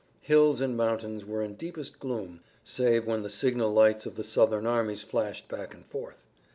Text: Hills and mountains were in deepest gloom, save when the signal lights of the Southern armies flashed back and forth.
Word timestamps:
Hills 0.21 0.61
and 0.61 0.75
mountains 0.75 1.25
were 1.27 1.43
in 1.43 1.53
deepest 1.53 1.99
gloom, 1.99 2.39
save 2.63 3.05
when 3.05 3.21
the 3.21 3.29
signal 3.29 3.71
lights 3.71 4.07
of 4.07 4.15
the 4.15 4.23
Southern 4.23 4.65
armies 4.65 5.03
flashed 5.03 5.47
back 5.47 5.75
and 5.75 5.85
forth. 5.85 6.25